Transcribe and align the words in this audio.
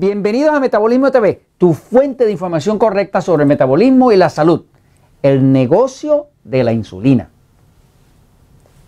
Bienvenidos 0.00 0.54
a 0.54 0.60
Metabolismo 0.60 1.10
TV, 1.10 1.42
tu 1.58 1.74
fuente 1.74 2.24
de 2.24 2.32
información 2.32 2.78
correcta 2.78 3.20
sobre 3.20 3.42
el 3.42 3.48
metabolismo 3.50 4.10
y 4.12 4.16
la 4.16 4.30
salud. 4.30 4.62
El 5.22 5.52
negocio 5.52 6.28
de 6.42 6.64
la 6.64 6.72
insulina. 6.72 7.28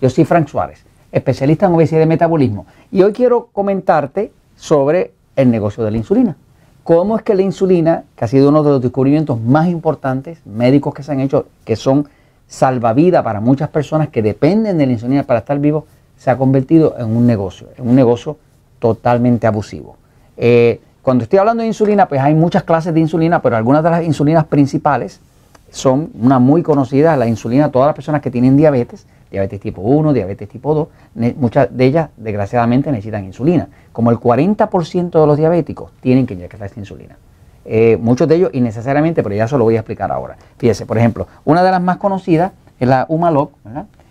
Yo 0.01 0.09
soy 0.09 0.25
Frank 0.25 0.49
Suárez, 0.49 0.83
especialista 1.13 1.67
en 1.67 1.75
obesidad 1.75 2.01
y 2.01 2.07
metabolismo, 2.07 2.65
y 2.91 3.03
hoy 3.03 3.13
quiero 3.13 3.51
comentarte 3.53 4.33
sobre 4.57 5.13
el 5.37 5.51
negocio 5.51 5.85
de 5.85 5.91
la 5.91 5.99
insulina. 5.99 6.35
Cómo 6.83 7.19
es 7.19 7.23
que 7.23 7.35
la 7.35 7.43
insulina, 7.43 8.05
que 8.17 8.25
ha 8.25 8.29
sido 8.29 8.49
uno 8.49 8.63
de 8.63 8.71
los 8.71 8.81
descubrimientos 8.81 9.39
más 9.39 9.69
importantes 9.69 10.39
médicos 10.47 10.95
que 10.95 11.03
se 11.03 11.13
han 11.13 11.21
hecho, 11.21 11.45
que 11.67 11.77
son 11.77 12.09
salvavidas 12.47 13.23
para 13.23 13.39
muchas 13.39 13.69
personas 13.69 14.09
que 14.09 14.23
dependen 14.23 14.79
de 14.79 14.87
la 14.87 14.93
insulina 14.93 15.25
para 15.25 15.41
estar 15.41 15.59
vivos, 15.59 15.85
se 16.17 16.31
ha 16.31 16.39
convertido 16.39 16.95
en 16.99 17.15
un 17.15 17.27
negocio, 17.27 17.69
en 17.77 17.87
un 17.87 17.97
negocio 17.97 18.39
totalmente 18.79 19.47
abusivo. 19.47 19.99
Eh, 20.39 20.81
cuando 21.03 21.25
estoy 21.25 21.41
hablando 21.41 21.63
de 21.63 21.67
insulina, 21.67 22.07
pues 22.07 22.21
hay 22.21 22.35
muchas 22.35 22.63
clases 22.63 22.95
de 22.95 23.01
insulina, 23.01 23.43
pero 23.43 23.57
algunas 23.57 23.83
de 23.83 23.91
las 23.91 24.05
insulinas 24.05 24.45
principales 24.45 25.21
son 25.71 26.11
una 26.21 26.39
muy 26.39 26.63
conocida, 26.63 27.17
la 27.17 27.27
insulina, 27.27 27.71
todas 27.71 27.87
las 27.87 27.95
personas 27.95 28.21
que 28.23 28.31
tienen 28.31 28.57
diabetes, 28.57 29.07
diabetes 29.31 29.61
tipo 29.61 29.81
1, 29.83 30.13
diabetes 30.13 30.49
tipo 30.49 30.75
2, 30.75 31.35
muchas 31.37 31.77
de 31.77 31.87
ellas 31.87 32.11
desgraciadamente 32.17 32.93
necesitan 32.93 33.25
insulina. 33.25 33.69
Como 33.93 34.11
el 34.11 34.19
40% 34.19 35.21
de 35.21 35.27
los 35.27 35.37
diabéticos 35.37 35.91
tienen 36.01 36.27
que 36.27 36.35
inyectarse 36.35 36.79
insulina. 36.79 37.17
Eh, 37.65 37.97
muchos 38.01 38.29
de 38.29 38.37
ellos 38.37 38.51
innecesariamente, 38.53 39.23
pero 39.23 39.35
ya 39.35 39.49
se 39.49 39.57
lo 39.57 39.65
voy 39.65 39.77
a 39.77 39.81
explicar 39.81 40.13
ahora. 40.13 40.37
Fíjese, 40.59 40.87
por 40.87 40.99
ejemplo, 40.99 41.27
una 41.45 41.65
de 41.65 41.71
las 41.71 41.83
más 41.83 41.97
conocidas 41.97 42.53
es 42.79 42.89
la 42.89 43.07
Humalog. 43.09 43.51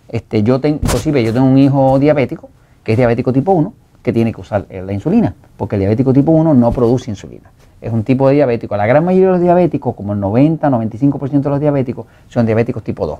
Este, 0.08 0.42
yo 0.42 0.60
tengo, 0.60 0.78
inclusive 0.82 1.22
yo 1.22 1.32
tengo 1.32 1.46
un 1.46 1.58
hijo 1.58 1.98
diabético, 1.98 2.50
que 2.84 2.92
es 2.92 2.98
diabético 2.98 3.32
tipo 3.32 3.52
1, 3.52 3.72
que 4.02 4.12
tiene 4.12 4.32
que 4.32 4.40
usar 4.40 4.66
la 4.68 4.92
insulina, 4.92 5.34
porque 5.56 5.76
el 5.76 5.80
diabético 5.80 6.12
tipo 6.12 6.32
1 6.32 6.54
no 6.54 6.72
produce 6.72 7.10
insulina. 7.10 7.50
Es 7.80 7.92
un 7.92 8.04
tipo 8.04 8.28
de 8.28 8.34
diabético. 8.34 8.76
La 8.76 8.86
gran 8.86 9.04
mayoría 9.04 9.28
de 9.28 9.32
los 9.32 9.40
diabéticos, 9.40 9.94
como 9.94 10.12
el 10.12 10.20
90-95% 10.20 11.40
de 11.40 11.50
los 11.50 11.60
diabéticos, 11.60 12.06
son 12.28 12.46
diabéticos 12.46 12.82
tipo 12.82 13.06
2, 13.06 13.18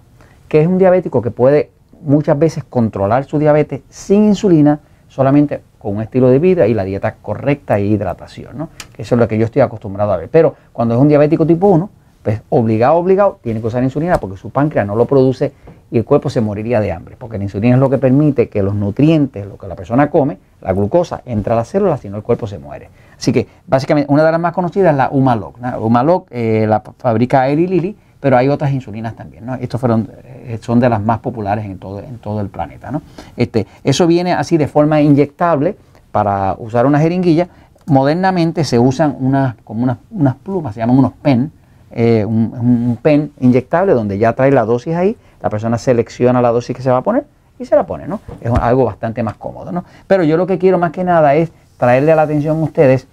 que 0.49 0.61
es 0.61 0.67
un 0.67 0.79
diabético 0.79 1.23
que 1.23 1.31
puede 1.31 1.71
muchas 2.03 2.39
veces 2.39 2.65
controlar 2.65 3.25
su 3.25 3.39
diabetes 3.39 3.83
sin 3.89 4.25
insulina, 4.25 4.81
solamente 5.09 5.63
con 5.79 5.97
un 5.97 6.03
estilo 6.03 6.31
de 6.31 6.39
vida 6.39 6.67
y 6.67 6.75
la 6.75 6.85
dieta 6.85 7.17
correcta 7.21 7.79
e 7.79 7.87
hidratación, 7.87 8.57
¿no? 8.57 8.69
Eso 8.97 9.15
es 9.15 9.19
lo 9.19 9.29
que 9.29 9.37
yo 9.37 9.45
estoy 9.45 9.63
acostumbrado 9.63 10.13
a 10.13 10.17
ver. 10.17 10.29
Pero 10.29 10.55
cuando 10.73 10.95
es 10.95 11.01
un 11.01 11.09
diabético 11.09 11.47
tipo 11.47 11.67
1, 11.69 11.91
pues 12.23 12.41
obligado, 12.51 12.95
obligado, 12.95 13.41
tiene 13.43 13.61
que 13.61 13.67
usar 13.67 13.83
insulina 13.83 14.19
porque 14.19 14.37
su 14.37 14.51
páncreas 14.51 14.87
no 14.87 14.95
lo 14.95 15.07
produce 15.07 15.53
y 15.93 15.99
el 15.99 16.07
cuerpo 16.07 16.31
se 16.31 16.41
moriría 16.41 16.81
de 16.81 16.91
hambre, 16.91 17.17
porque 17.19 17.37
la 17.37 17.45
insulina 17.45 17.75
es 17.75 17.81
lo 17.81 17.91
que 17.91 17.99
permite 17.99 18.49
que 18.49 18.63
los 18.63 18.75
nutrientes, 18.75 19.47
lo 19.47 19.59
que 19.59 19.69
la 19.69 19.77
persona 19.77 20.09
come, 20.09 20.39
la 20.63 20.73
glucosa, 20.73 21.21
entra 21.27 21.53
a 21.53 21.59
las 21.59 21.69
células, 21.69 22.01
si 22.01 22.09
no 22.09 22.17
el 22.17 22.23
cuerpo 22.23 22.47
se 22.47 22.59
muere. 22.59 22.89
Así 23.19 23.31
que 23.31 23.47
básicamente 23.67 24.11
una 24.11 24.25
de 24.25 24.33
las 24.33 24.41
más 24.41 24.55
conocidas 24.55 24.93
es 24.93 24.97
la 24.97 25.11
Humalog. 25.11 25.53
Humalog 25.79 26.25
eh, 26.31 26.65
la 26.67 26.81
fabrica 26.81 27.47
Eli 27.49 27.67
Lilly, 27.67 27.95
pero 28.21 28.39
hay 28.39 28.49
otras 28.49 28.73
insulinas 28.73 29.15
también. 29.15 29.45
¿no? 29.45 29.55
Estos 29.57 29.79
fueron, 29.79 30.09
eh, 30.25 30.59
son 30.63 30.81
de 30.81 30.89
las 30.89 31.03
más 31.03 31.19
populares 31.19 31.67
en 31.67 31.77
todo, 31.77 31.99
en 31.99 32.17
todo 32.17 32.41
el 32.41 32.49
planeta. 32.49 32.91
¿no? 32.91 33.03
Este, 33.37 33.67
eso 33.85 34.07
viene 34.07 34.33
así 34.33 34.57
de 34.57 34.69
forma 34.69 35.03
inyectable 35.03 35.77
para 36.11 36.57
usar 36.59 36.87
una 36.87 37.01
jeringuilla. 37.01 37.49
Modernamente 37.85 38.65
se 38.65 38.79
usan 38.79 39.15
unas, 39.21 39.57
como 39.63 39.83
unas, 39.83 39.99
unas 40.11 40.37
plumas, 40.37 40.73
se 40.73 40.81
llaman 40.81 40.97
unos 40.97 41.13
pen, 41.21 41.53
eh, 41.91 42.25
un, 42.25 42.55
un, 42.59 42.99
pen 43.03 43.33
inyectable 43.41 43.93
donde 43.93 44.17
ya 44.17 44.33
trae 44.33 44.51
la 44.51 44.65
dosis 44.65 44.95
ahí 44.95 45.19
la 45.43 45.51
persona 45.51 45.77
selecciona 45.77 46.41
la 46.41 46.51
dosis 46.51 46.75
que 46.75 46.83
se 46.83 46.91
va 46.91 46.99
a 46.99 47.03
poner 47.03 47.25
y 47.59 47.65
se 47.65 47.77
la 47.77 47.85
pone, 47.85 48.07
¿no? 48.07 48.21
Es 48.41 48.51
algo 48.61 48.85
bastante 48.85 49.23
más 49.23 49.35
cómodo, 49.35 49.73
¿no? 49.73 49.85
Pero 50.07 50.23
yo 50.23 50.37
lo 50.37 50.47
que 50.47 50.59
quiero 50.59 50.79
más 50.79 50.93
que 50.93 51.05
nada 51.05 51.35
es 51.35 51.51
traerle 51.77 52.13
a 52.13 52.17
la 52.17 52.23
atención 52.23 52.61
a 52.61 52.63
ustedes 52.63 53.07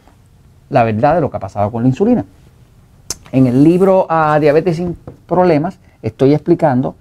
la 0.69 0.84
verdad 0.84 1.16
de 1.16 1.22
lo 1.22 1.31
que 1.31 1.38
ha 1.38 1.40
pasado 1.40 1.72
con 1.72 1.84
la 1.84 1.90
insulina. 1.90 2.25
En 3.31 3.47
el 3.47 3.63
libro 3.63 4.06
a 4.09 4.40
Diabetes 4.40 4.78
sin 4.78 4.97
Problemas 5.28 5.79
estoy 6.01 6.34
explicando 6.34 6.95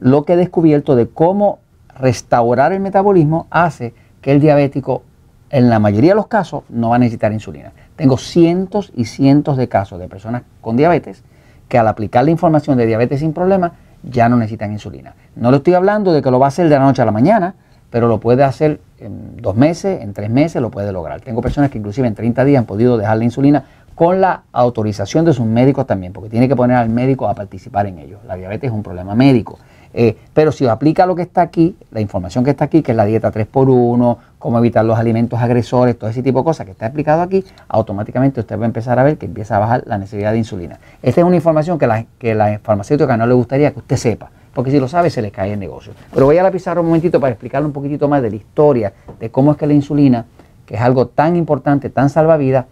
lo 0.00 0.24
que 0.24 0.34
he 0.34 0.36
descubierto 0.36 0.96
de 0.96 1.08
cómo 1.08 1.60
restaurar 1.98 2.72
el 2.72 2.80
metabolismo 2.80 3.46
hace 3.50 3.94
que 4.20 4.32
el 4.32 4.40
diabético, 4.40 5.02
en 5.50 5.70
la 5.70 5.78
mayoría 5.78 6.10
de 6.10 6.16
los 6.16 6.26
casos, 6.26 6.64
no 6.68 6.90
va 6.90 6.96
a 6.96 6.98
necesitar 6.98 7.32
insulina. 7.32 7.72
Tengo 7.96 8.16
cientos 8.16 8.92
y 8.96 9.04
cientos 9.04 9.56
de 9.56 9.68
casos 9.68 9.98
de 10.00 10.08
personas 10.08 10.42
con 10.60 10.76
diabetes 10.76 11.22
que 11.68 11.78
al 11.78 11.88
aplicar 11.88 12.24
la 12.24 12.30
información 12.30 12.78
de 12.78 12.86
diabetes 12.86 13.20
sin 13.20 13.32
problemas 13.32 13.72
ya 14.02 14.28
no 14.28 14.36
necesitan 14.36 14.72
insulina. 14.72 15.14
No 15.36 15.50
le 15.50 15.58
estoy 15.58 15.74
hablando 15.74 16.12
de 16.12 16.22
que 16.22 16.30
lo 16.30 16.38
va 16.38 16.46
a 16.46 16.48
hacer 16.48 16.68
de 16.68 16.76
la 16.76 16.84
noche 16.84 17.02
a 17.02 17.04
la 17.04 17.12
mañana, 17.12 17.54
pero 17.90 18.08
lo 18.08 18.20
puede 18.20 18.42
hacer 18.42 18.80
en 18.98 19.36
dos 19.36 19.54
meses, 19.54 20.00
en 20.00 20.14
tres 20.14 20.30
meses, 20.30 20.62
lo 20.62 20.70
puede 20.70 20.92
lograr. 20.92 21.20
Tengo 21.20 21.42
personas 21.42 21.70
que 21.70 21.78
inclusive 21.78 22.08
en 22.08 22.14
30 22.14 22.44
días 22.44 22.60
han 22.60 22.66
podido 22.66 22.96
dejar 22.96 23.18
la 23.18 23.24
insulina 23.24 23.64
con 23.94 24.20
la 24.20 24.42
autorización 24.52 25.24
de 25.24 25.32
sus 25.32 25.46
médicos 25.46 25.86
también, 25.86 26.12
porque 26.12 26.30
tiene 26.30 26.48
que 26.48 26.56
poner 26.56 26.76
al 26.76 26.88
médico 26.88 27.28
a 27.28 27.34
participar 27.34 27.86
en 27.86 27.98
ello. 27.98 28.18
La 28.26 28.36
diabetes 28.36 28.70
es 28.70 28.74
un 28.74 28.82
problema 28.82 29.14
médico. 29.14 29.58
Eh, 29.94 30.16
pero 30.32 30.52
si 30.52 30.66
aplica 30.66 31.04
lo 31.06 31.14
que 31.14 31.22
está 31.22 31.42
aquí, 31.42 31.76
la 31.90 32.00
información 32.00 32.44
que 32.44 32.50
está 32.50 32.64
aquí, 32.64 32.82
que 32.82 32.92
es 32.92 32.96
la 32.96 33.04
dieta 33.04 33.30
3x1, 33.30 34.16
cómo 34.38 34.58
evitar 34.58 34.84
los 34.84 34.98
alimentos 34.98 35.38
agresores, 35.38 35.98
todo 35.98 36.08
ese 36.08 36.22
tipo 36.22 36.38
de 36.38 36.44
cosas 36.44 36.66
que 36.66 36.72
está 36.72 36.86
explicado 36.86 37.22
aquí, 37.22 37.44
automáticamente 37.68 38.40
usted 38.40 38.58
va 38.58 38.62
a 38.62 38.66
empezar 38.66 38.98
a 38.98 39.02
ver 39.02 39.18
que 39.18 39.26
empieza 39.26 39.56
a 39.56 39.58
bajar 39.58 39.82
la 39.86 39.98
necesidad 39.98 40.32
de 40.32 40.38
insulina. 40.38 40.78
Esta 41.02 41.20
es 41.20 41.26
una 41.26 41.36
información 41.36 41.78
que 41.78 41.86
la, 41.86 42.06
que 42.18 42.34
la 42.34 42.58
farmacéutica 42.62 43.16
no 43.16 43.26
le 43.26 43.34
gustaría 43.34 43.72
que 43.72 43.80
usted 43.80 43.96
sepa, 43.96 44.30
porque 44.54 44.70
si 44.70 44.80
lo 44.80 44.88
sabe 44.88 45.10
se 45.10 45.20
le 45.20 45.30
cae 45.30 45.52
el 45.52 45.60
negocio. 45.60 45.92
Pero 46.12 46.26
voy 46.26 46.38
a 46.38 46.42
la 46.42 46.50
pizarra 46.50 46.80
un 46.80 46.86
momentito 46.86 47.20
para 47.20 47.32
explicarle 47.32 47.66
un 47.66 47.72
poquitito 47.72 48.08
más 48.08 48.22
de 48.22 48.30
la 48.30 48.36
historia, 48.36 48.92
de 49.20 49.30
cómo 49.30 49.52
es 49.52 49.58
que 49.58 49.66
la 49.66 49.74
insulina, 49.74 50.24
que 50.64 50.76
es 50.76 50.80
algo 50.80 51.06
tan 51.08 51.36
importante, 51.36 51.90
tan 51.90 52.08
salvavidas, 52.08 52.64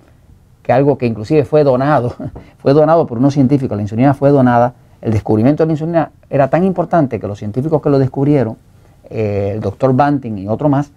algo 0.72 0.98
que 0.98 1.06
inclusive 1.06 1.44
fue 1.44 1.64
donado, 1.64 2.14
fue 2.58 2.72
donado 2.72 3.06
por 3.06 3.18
unos 3.18 3.34
científicos, 3.34 3.76
la 3.76 3.82
insulina 3.82 4.14
fue 4.14 4.30
donada 4.30 4.74
el 5.00 5.12
descubrimiento 5.12 5.62
de 5.62 5.68
la 5.68 5.72
insulina 5.72 6.10
era 6.28 6.48
tan 6.48 6.64
importante 6.64 7.18
que 7.18 7.26
los 7.26 7.38
científicos 7.38 7.80
que 7.80 7.88
lo 7.88 7.98
descubrieron, 7.98 8.56
eh, 9.08 9.52
el 9.54 9.60
doctor 9.60 9.94
Banting 9.94 10.36
y 10.38 10.48
otro 10.48 10.68
más, 10.68 10.92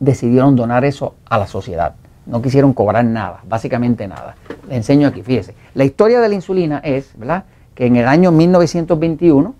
decidieron 0.00 0.56
donar 0.56 0.84
eso 0.84 1.14
a 1.28 1.38
la 1.38 1.46
sociedad. 1.46 1.94
No 2.26 2.42
quisieron 2.42 2.72
cobrar 2.72 3.04
nada, 3.04 3.40
básicamente 3.46 4.08
nada. 4.08 4.36
Le 4.68 4.76
enseño 4.76 5.08
aquí, 5.08 5.22
fíjese. 5.22 5.54
La 5.74 5.84
historia 5.84 6.20
de 6.20 6.28
la 6.28 6.34
insulina 6.34 6.80
es, 6.82 7.12
¿verdad? 7.16 7.44
Que 7.74 7.86
en 7.86 7.96
el 7.96 8.08
año 8.08 8.32
1921, 8.32 9.54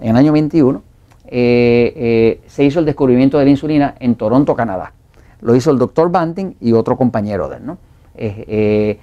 en 0.00 0.08
el 0.08 0.16
año 0.16 0.32
21, 0.32 0.82
eh, 1.26 1.92
eh, 1.96 2.40
se 2.46 2.64
hizo 2.64 2.78
el 2.78 2.86
descubrimiento 2.86 3.38
de 3.38 3.44
la 3.44 3.50
insulina 3.50 3.94
en 3.98 4.14
Toronto, 4.14 4.54
Canadá. 4.54 4.92
Lo 5.40 5.54
hizo 5.54 5.70
el 5.70 5.78
doctor 5.78 6.10
Banting 6.10 6.54
y 6.60 6.72
otro 6.72 6.96
compañero 6.96 7.48
de 7.48 7.56
él, 7.56 7.66
¿no? 7.66 7.78
Eh, 8.14 8.98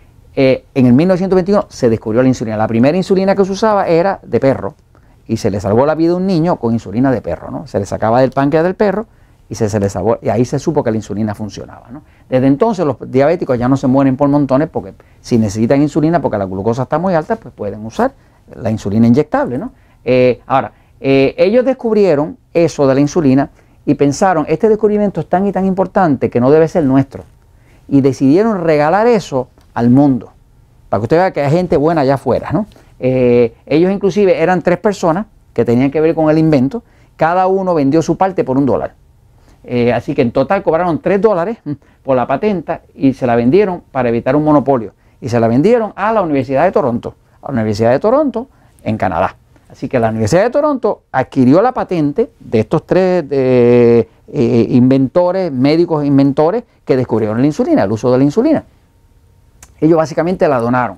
en 0.76 0.86
el 0.86 0.94
1921 0.94 1.66
se 1.70 1.90
descubrió 1.90 2.22
la 2.22 2.28
insulina. 2.28 2.58
La 2.58 2.68
primera 2.68 2.96
insulina 2.96 3.36
que 3.36 3.44
se 3.44 3.52
usaba 3.52 3.88
era 3.88 4.20
de 4.22 4.40
perro 4.40 4.76
y 5.28 5.38
se 5.38 5.50
le 5.50 5.60
salvó 5.60 5.86
la 5.86 5.96
vida 5.96 6.14
a 6.14 6.16
un 6.16 6.28
niño 6.28 6.58
con 6.58 6.74
insulina 6.74 7.12
de 7.12 7.22
perro. 7.22 7.50
¿no? 7.52 7.68
Se 7.68 7.80
le 7.80 7.86
sacaba 7.86 8.22
del 8.22 8.32
páncreas 8.32 8.64
del 8.64 8.76
perro 8.76 9.08
y 9.50 9.56
se, 9.56 9.68
ahí 10.30 10.46
se 10.46 10.60
supo 10.60 10.84
que 10.84 10.92
la 10.92 10.98
insulina 10.98 11.34
funcionaba. 11.34 11.88
Desde 12.30 12.48
entonces 12.48 12.86
los 12.86 12.98
diabéticos 13.10 13.58
ya 13.58 13.68
no 13.68 13.78
se 13.78 13.88
mueren 13.88 14.18
por 14.18 14.30
montones 14.30 14.70
porque 14.70 14.94
si 15.22 15.38
necesitan 15.38 15.82
insulina 15.82 16.22
porque 16.22 16.38
la 16.38 16.46
glucosa 16.46 16.84
está 16.84 17.00
muy 17.00 17.14
alta, 17.14 17.38
pues 17.38 17.54
pueden 17.54 17.86
usar 17.86 18.12
la 18.56 18.70
insulina 18.70 19.08
inyectable. 19.08 19.58
¿no? 19.58 19.72
Eh, 20.04 20.42
ahora, 20.48 20.72
eh, 21.00 21.34
ellos 21.38 21.64
descubrieron 21.64 22.38
eso 22.54 22.88
de 22.88 22.96
la 22.96 23.02
insulina 23.02 23.50
y 23.86 23.96
pensaron, 23.96 24.46
este 24.50 24.68
descubrimiento 24.68 25.22
es 25.22 25.28
tan 25.28 25.48
y 25.48 25.52
tan 25.52 25.66
importante 25.66 26.30
que 26.30 26.42
no 26.42 26.52
debe 26.52 26.68
ser 26.68 26.84
nuestro. 26.84 27.24
Y 27.88 28.02
decidieron 28.02 28.64
regalar 28.64 29.08
eso 29.08 29.48
al 29.74 29.90
mundo. 29.90 30.32
Para 30.90 31.02
que 31.02 31.04
usted 31.04 31.18
vea 31.18 31.32
que 31.32 31.42
hay 31.42 31.52
gente 31.52 31.78
buena 31.78 32.02
allá 32.02 32.16
afuera, 32.16 32.52
¿no? 32.52 32.66
Eh, 33.00 33.54
ellos 33.66 33.92
inclusive 33.92 34.42
eran 34.42 34.62
tres 34.62 34.80
personas 34.80 35.28
que 35.54 35.66
tenían 35.66 35.92
que 35.92 36.02
ver 36.02 36.16
con 36.16 36.30
el 36.30 36.38
invento. 36.38 36.84
Cada 37.16 37.48
uno 37.48 37.74
vendió 37.74 38.02
su 38.02 38.18
parte 38.18 38.44
por 38.44 38.58
un 38.58 38.66
dólar. 38.66 38.94
Eh, 39.64 39.92
así 39.92 40.16
que 40.16 40.22
en 40.22 40.32
total 40.32 40.64
cobraron 40.64 41.02
tres 41.02 41.22
dólares 41.22 41.58
mm, 41.66 41.72
por 42.04 42.16
la 42.16 42.26
patenta 42.26 42.82
y 42.96 43.14
se 43.14 43.28
la 43.28 43.36
vendieron 43.36 43.84
para 43.92 44.10
evitar 44.10 44.36
un 44.36 44.44
monopolio. 44.44 44.94
Y 45.20 45.30
se 45.30 45.40
la 45.40 45.48
vendieron 45.48 45.94
a 45.96 46.14
la 46.14 46.22
Universidad 46.22 46.64
de 46.64 46.72
Toronto, 46.72 47.16
a 47.42 47.48
la 47.48 47.54
Universidad 47.54 47.92
de 47.92 48.00
Toronto 48.00 48.48
en 48.84 48.98
Canadá. 48.98 49.36
Así 49.70 49.90
que 49.90 50.00
la 50.00 50.10
Universidad 50.10 50.44
de 50.44 50.50
Toronto 50.50 51.02
adquirió 51.12 51.62
la 51.62 51.74
patente 51.74 52.30
de 52.40 52.60
estos 52.60 52.86
tres 52.86 53.26
eh, 54.32 54.68
inventores, 54.72 55.52
médicos 55.52 56.06
inventores 56.06 56.64
que 56.84 56.98
descubrieron 56.98 57.40
la 57.40 57.48
insulina, 57.48 57.84
el 57.84 57.92
uso 57.92 58.12
de 58.12 58.18
la 58.18 58.24
insulina. 58.24 58.64
Ellos 59.80 59.98
básicamente 59.98 60.48
la 60.48 60.60
donaron. 60.60 60.98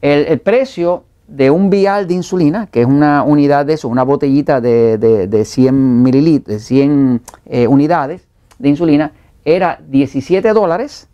El, 0.00 0.40
precio 0.40 1.04
de 1.28 1.50
un 1.50 1.70
vial 1.70 2.08
de 2.08 2.14
insulina, 2.14 2.66
que 2.66 2.80
es 2.80 2.86
una 2.86 3.22
unidad 3.22 3.66
de 3.66 3.74
eso, 3.74 3.88
una 3.88 4.02
botellita 4.02 4.60
de, 4.60 5.42
100 5.44 6.02
mililitros, 6.02 6.56
de 6.56 6.60
100 6.60 7.20
eh, 7.46 7.66
unidades 7.66 8.26
de 8.58 8.68
insulina, 8.68 9.12
era 9.44 9.80
17 9.88 10.52
dólares, 10.52 11.08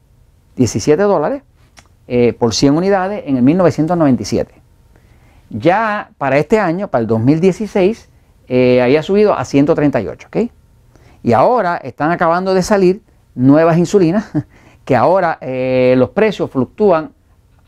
17 0.57 1.03
dólares 1.03 1.43
eh, 2.07 2.35
por 2.39 2.55
100 2.55 2.77
unidades 2.77 3.25
en 3.27 3.37
el 3.37 3.43
1997. 3.43 4.55
Ya 5.51 6.11
para 6.19 6.39
este 6.39 6.59
año, 6.59 6.89
para 6.89 7.03
el 7.03 7.07
2016, 7.07 8.09
eh, 8.49 8.81
había 8.83 9.03
subido 9.03 9.35
a 9.35 9.45
138, 9.45 10.29
¿ok? 10.29 10.51
Y 11.23 11.33
ahora 11.33 11.77
están 11.77 12.11
acabando 12.11 12.55
de 12.55 12.63
salir 12.63 13.03
nuevas 13.35 13.79
insulinas 13.79 14.31
que 14.85 14.97
ahora 14.97 15.39
eh, 15.41 15.95
los 15.97 16.11
precios 16.11 16.51
fluctúan 16.51 17.13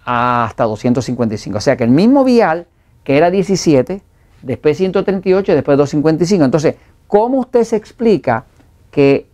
hasta 0.05 0.65
255. 0.65 1.59
O 1.59 1.61
sea 1.61 1.77
que 1.77 1.85
el 1.85 1.91
mismo 1.91 2.25
vial, 2.25 2.67
que 3.05 3.17
era 3.17 3.31
17, 3.31 4.03
después 4.43 4.77
138, 4.77 5.55
después 5.55 5.77
255. 5.79 6.45
Entonces, 6.45 6.77
¿cómo 7.07 7.39
usted 7.41 7.65
se 7.65 7.77
explica 7.77 8.45
que 8.91 9.29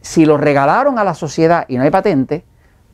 si 0.00 0.24
lo 0.24 0.36
regalaron 0.36 0.98
a 0.98 1.04
la 1.04 1.14
sociedad 1.14 1.64
y 1.68 1.76
no 1.76 1.84
hay 1.84 1.90
patente, 1.90 2.44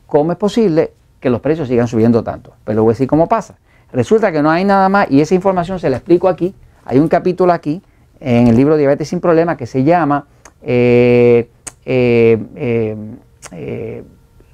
cómo 0.05 0.31
es 0.31 0.37
posible 0.37 0.93
que 1.19 1.29
los 1.29 1.41
precios 1.41 1.67
sigan 1.67 1.87
subiendo 1.87 2.23
tanto? 2.23 2.51
Pero 2.51 2.63
pues 2.63 2.75
le 2.75 2.81
voy 2.81 2.89
a 2.89 2.93
decir 2.93 3.07
cómo 3.07 3.27
pasa. 3.27 3.55
Resulta 3.91 4.31
que 4.31 4.41
no 4.41 4.51
hay 4.51 4.65
nada 4.65 4.89
más, 4.89 5.07
y 5.09 5.21
esa 5.21 5.33
información 5.33 5.79
se 5.79 5.89
la 5.89 5.97
explico 5.97 6.27
aquí. 6.27 6.53
Hay 6.85 6.99
un 6.99 7.07
capítulo 7.07 7.53
aquí 7.53 7.81
en 8.19 8.47
el 8.47 8.55
libro 8.55 8.77
Diabetes 8.77 9.09
sin 9.09 9.19
Problemas 9.19 9.57
que 9.57 9.65
se 9.65 9.83
llama 9.83 10.27
eh, 10.61 11.49
eh, 11.85 12.97
eh, 13.51 14.03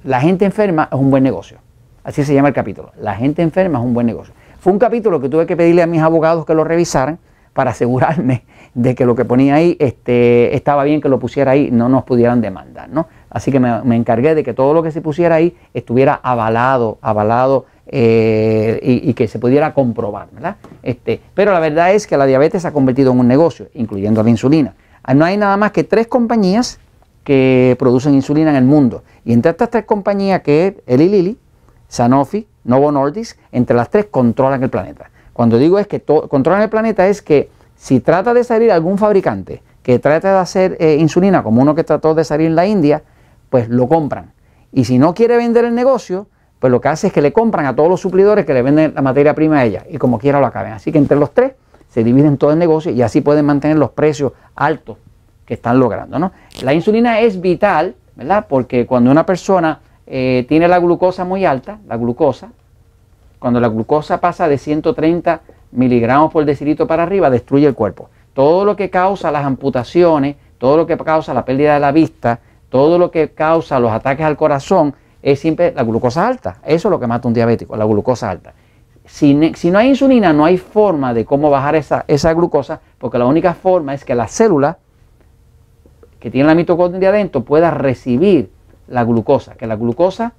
La 0.04 0.20
gente 0.20 0.44
enferma 0.44 0.88
es 0.90 0.98
un 0.98 1.10
buen 1.10 1.22
negocio. 1.22 1.58
Así 2.02 2.24
se 2.24 2.34
llama 2.34 2.48
el 2.48 2.54
capítulo. 2.54 2.92
La 3.00 3.14
gente 3.14 3.42
enferma 3.42 3.78
es 3.78 3.84
un 3.84 3.94
buen 3.94 4.06
negocio. 4.06 4.34
Fue 4.60 4.72
un 4.72 4.78
capítulo 4.78 5.20
que 5.20 5.28
tuve 5.28 5.46
que 5.46 5.56
pedirle 5.56 5.82
a 5.82 5.86
mis 5.86 6.00
abogados 6.00 6.44
que 6.46 6.54
lo 6.54 6.64
revisaran 6.64 7.18
para 7.52 7.70
asegurarme 7.70 8.44
de 8.74 8.94
que 8.94 9.06
lo 9.06 9.14
que 9.14 9.24
ponía 9.24 9.54
ahí 9.54 9.76
este, 9.80 10.54
estaba 10.54 10.84
bien 10.84 11.00
que 11.00 11.08
lo 11.08 11.18
pusiera 11.18 11.52
ahí, 11.52 11.70
no 11.70 11.88
nos 11.88 12.04
pudieran 12.04 12.40
demandar. 12.40 12.88
¿no? 12.88 13.08
Así 13.30 13.50
que 13.50 13.60
me, 13.60 13.96
encargué 13.96 14.34
de 14.34 14.42
que 14.42 14.54
todo 14.54 14.74
lo 14.74 14.82
que 14.82 14.90
se 14.90 15.00
pusiera 15.00 15.36
ahí 15.36 15.56
estuviera 15.72 16.20
avalado, 16.22 16.98
avalado 17.00 17.66
y, 17.86 19.12
que 19.14 19.28
se 19.28 19.38
pudiera 19.38 19.72
comprobar. 19.72 20.28
¿verdad? 20.32 20.56
Este, 20.82 21.20
pero 21.34 21.52
la 21.52 21.60
verdad 21.60 21.92
es 21.92 22.06
que 22.06 22.16
la 22.16 22.26
diabetes 22.26 22.62
se 22.62 22.68
ha 22.68 22.72
convertido 22.72 23.12
en 23.12 23.20
un 23.20 23.28
negocio, 23.28 23.68
incluyendo 23.74 24.22
la 24.22 24.30
insulina. 24.30 24.74
No 25.12 25.24
hay 25.24 25.36
nada 25.36 25.56
más 25.56 25.72
que 25.72 25.84
tres 25.84 26.06
compañías 26.06 26.78
que 27.24 27.76
producen 27.78 28.14
insulina 28.14 28.50
en 28.50 28.56
el 28.56 28.64
mundo. 28.64 29.02
Y 29.24 29.32
entre 29.32 29.50
estas 29.50 29.70
tres 29.70 29.84
compañías, 29.84 30.42
que 30.42 30.66
es 30.66 30.74
Eli 30.86 31.08
Lilly, 31.08 31.38
Sanofi, 31.88 32.46
Novo 32.64 32.90
Nordisk, 32.92 33.38
entre 33.52 33.76
las 33.76 33.90
tres 33.90 34.06
controlan 34.10 34.62
el 34.62 34.70
planeta. 34.70 35.10
Cuando 35.32 35.58
digo 35.58 35.78
es 35.78 35.86
que 35.86 36.00
controlan 36.00 36.62
el 36.62 36.70
planeta 36.70 37.08
es 37.08 37.20
que 37.20 37.50
si 37.76 38.00
trata 38.00 38.32
de 38.32 38.44
salir 38.44 38.70
algún 38.70 38.98
fabricante 38.98 39.62
que 39.82 39.98
trate 39.98 40.28
de 40.28 40.34
hacer 40.38 40.76
eh, 40.80 40.96
insulina 40.98 41.42
como 41.42 41.60
uno 41.60 41.74
que 41.74 41.84
trató 41.84 42.14
de 42.14 42.24
salir 42.24 42.46
en 42.46 42.54
la 42.54 42.66
India, 42.66 43.02
pues 43.50 43.68
lo 43.68 43.88
compran. 43.88 44.32
Y 44.72 44.84
si 44.84 44.98
no 44.98 45.12
quiere 45.12 45.36
vender 45.36 45.64
el 45.64 45.74
negocio, 45.74 46.28
pues 46.58 46.70
lo 46.70 46.80
que 46.80 46.88
hace 46.88 47.08
es 47.08 47.12
que 47.12 47.20
le 47.20 47.32
compran 47.32 47.66
a 47.66 47.76
todos 47.76 47.88
los 47.88 48.00
suplidores 48.00 48.46
que 48.46 48.54
le 48.54 48.62
venden 48.62 48.94
la 48.94 49.02
materia 49.02 49.34
prima 49.34 49.58
a 49.58 49.64
ella 49.64 49.84
y 49.90 49.98
como 49.98 50.18
quiera 50.18 50.40
lo 50.40 50.46
acaben. 50.46 50.72
Así 50.72 50.92
que 50.92 50.98
entre 50.98 51.18
los 51.18 51.34
tres 51.34 51.52
se 51.94 52.02
dividen 52.02 52.38
todo 52.38 52.50
el 52.50 52.58
negocio 52.58 52.90
y 52.90 53.02
así 53.02 53.20
pueden 53.20 53.46
mantener 53.46 53.78
los 53.78 53.90
precios 53.90 54.32
altos 54.56 54.96
que 55.46 55.54
están 55.54 55.78
logrando. 55.78 56.18
¿no? 56.18 56.32
La 56.62 56.74
insulina 56.74 57.20
es 57.20 57.40
vital, 57.40 57.94
¿verdad? 58.16 58.46
Porque 58.48 58.84
cuando 58.84 59.12
una 59.12 59.24
persona 59.24 59.78
eh, 60.04 60.44
tiene 60.48 60.66
la 60.66 60.80
glucosa 60.80 61.24
muy 61.24 61.44
alta, 61.44 61.78
la 61.86 61.96
glucosa, 61.96 62.50
cuando 63.38 63.60
la 63.60 63.68
glucosa 63.68 64.20
pasa 64.20 64.48
de 64.48 64.58
130 64.58 65.40
miligramos 65.70 66.32
por 66.32 66.44
decilitro 66.44 66.88
para 66.88 67.04
arriba, 67.04 67.30
destruye 67.30 67.68
el 67.68 67.74
cuerpo. 67.74 68.10
Todo 68.32 68.64
lo 68.64 68.74
que 68.74 68.90
causa 68.90 69.30
las 69.30 69.44
amputaciones, 69.44 70.34
todo 70.58 70.76
lo 70.76 70.88
que 70.88 70.96
causa 70.96 71.32
la 71.32 71.44
pérdida 71.44 71.74
de 71.74 71.80
la 71.80 71.92
vista, 71.92 72.40
todo 72.70 72.98
lo 72.98 73.12
que 73.12 73.28
causa 73.28 73.78
los 73.78 73.92
ataques 73.92 74.26
al 74.26 74.36
corazón, 74.36 74.96
es 75.22 75.38
siempre 75.38 75.72
la 75.72 75.84
glucosa 75.84 76.26
alta. 76.26 76.56
Eso 76.64 76.88
es 76.88 76.90
lo 76.90 76.98
que 76.98 77.06
mata 77.06 77.28
a 77.28 77.30
un 77.30 77.34
diabético, 77.34 77.76
la 77.76 77.84
glucosa 77.84 78.30
alta. 78.30 78.52
Si, 79.06 79.34
no 79.34 79.78
hay 79.78 79.88
insulina, 79.88 80.32
no 80.32 80.44
hay 80.44 80.56
forma 80.56 81.12
de 81.12 81.24
cómo 81.24 81.50
bajar 81.50 81.76
esa, 81.76 82.32
glucosa, 82.32 82.80
porque 82.98 83.18
la 83.18 83.26
única 83.26 83.54
forma 83.54 83.92
es 83.94 84.04
que 84.04 84.14
la 84.14 84.28
célula 84.28 84.78
que 86.18 86.30
tiene 86.30 86.46
la 86.46 86.54
mitocondria 86.54 87.10
adentro 87.10 87.44
pueda 87.44 87.70
recibir 87.70 88.50
la 88.88 89.04
glucosa, 89.04 89.56
que 89.56 89.66
la 89.66 89.76
glucosa 89.76 90.32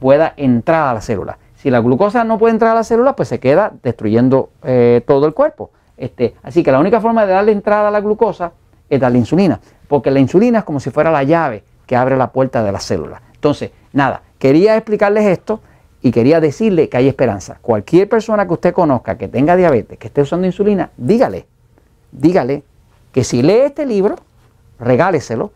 pueda 0.00 0.32
entrar 0.36 0.88
a 0.88 0.94
la 0.94 1.00
célula. 1.02 1.38
Si 1.56 1.70
la 1.70 1.80
glucosa 1.80 2.24
no 2.24 2.38
puede 2.38 2.52
entrar 2.52 2.70
a 2.72 2.76
la 2.76 2.84
célula, 2.84 3.14
pues 3.14 3.28
se 3.28 3.40
queda 3.40 3.72
destruyendo 3.82 4.50
eh, 4.62 5.02
todo 5.06 5.26
el 5.26 5.34
cuerpo. 5.34 5.70
Este, 5.98 6.34
así 6.42 6.62
que 6.62 6.72
la 6.72 6.78
única 6.78 7.00
forma 7.00 7.26
de 7.26 7.32
darle 7.32 7.52
entrada 7.52 7.88
a 7.88 7.90
la 7.90 8.00
glucosa 8.00 8.52
es 8.88 9.00
darle 9.00 9.18
insulina, 9.18 9.60
porque 9.86 10.10
la 10.10 10.20
insulina 10.20 10.60
es 10.60 10.64
como 10.64 10.80
si 10.80 10.90
fuera 10.90 11.10
la 11.10 11.24
llave 11.24 11.62
que 11.84 11.96
abre 11.96 12.16
la 12.16 12.32
puerta 12.32 12.62
de 12.62 12.72
la 12.72 12.80
célula. 12.80 13.20
Entonces, 13.34 13.70
nada, 13.92 14.22
quería 14.38 14.76
explicarles 14.76 15.26
esto 15.26 15.60
y 16.02 16.10
quería 16.12 16.40
decirle 16.40 16.88
que 16.88 16.96
hay 16.96 17.08
esperanza. 17.08 17.58
Cualquier 17.60 18.08
persona 18.08 18.46
que 18.46 18.52
usted 18.52 18.72
conozca 18.72 19.18
que 19.18 19.28
tenga 19.28 19.56
diabetes, 19.56 19.98
que 19.98 20.06
esté 20.08 20.22
usando 20.22 20.46
insulina, 20.46 20.90
dígale, 20.96 21.46
dígale 22.12 22.62
que 23.12 23.24
si 23.24 23.42
lee 23.42 23.60
este 23.64 23.84
libro, 23.84 24.16
regáleselo 24.78 25.50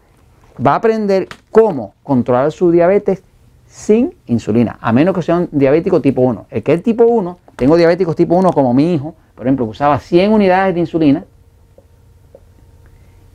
va 0.64 0.72
a 0.72 0.76
aprender 0.76 1.28
cómo 1.50 1.94
controlar 2.02 2.52
su 2.52 2.70
diabetes 2.70 3.22
sin 3.66 4.14
insulina, 4.26 4.78
a 4.80 4.92
menos 4.92 5.14
que 5.14 5.22
sea 5.22 5.36
un 5.36 5.48
diabético 5.50 6.00
tipo 6.00 6.22
1. 6.22 6.46
El 6.50 6.62
que 6.62 6.74
es 6.74 6.82
tipo 6.82 7.04
1, 7.04 7.38
tengo 7.56 7.76
diabéticos 7.76 8.16
tipo 8.16 8.34
1 8.34 8.50
como 8.52 8.74
mi 8.74 8.92
hijo, 8.92 9.14
por 9.34 9.46
ejemplo, 9.46 9.64
que 9.64 9.70
usaba 9.70 9.98
100 9.98 10.32
unidades 10.32 10.74
de 10.74 10.80
insulina 10.80 11.24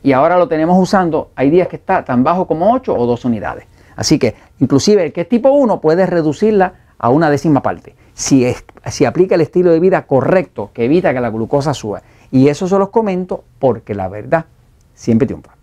y 0.02 0.12
ahora 0.12 0.38
lo 0.38 0.46
tenemos 0.46 0.80
usando, 0.80 1.30
hay 1.34 1.50
días 1.50 1.66
que 1.66 1.76
está 1.76 2.04
tan 2.04 2.22
bajo 2.22 2.46
como 2.46 2.72
8 2.72 2.94
o 2.94 3.06
2 3.06 3.24
unidades. 3.24 3.64
Así 3.96 4.18
que 4.18 4.36
inclusive 4.60 5.06
el 5.06 5.12
que 5.12 5.22
es 5.22 5.28
tipo 5.28 5.50
1 5.50 5.80
puede 5.80 6.06
reducirla 6.06 6.74
a 6.98 7.10
una 7.10 7.30
décima 7.30 7.62
parte. 7.62 7.94
Si, 8.14 8.44
es, 8.44 8.64
si 8.90 9.04
aplica 9.04 9.36
el 9.36 9.40
estilo 9.40 9.70
de 9.70 9.80
vida 9.80 10.06
correcto 10.06 10.70
que 10.74 10.84
evita 10.84 11.14
que 11.14 11.20
la 11.20 11.30
glucosa 11.30 11.74
suba. 11.74 12.02
Y 12.30 12.48
eso 12.48 12.68
se 12.68 12.78
los 12.78 12.90
comento 12.90 13.44
porque 13.58 13.94
la 13.94 14.08
verdad 14.08 14.46
siempre 14.94 15.26
triunfa. 15.26 15.57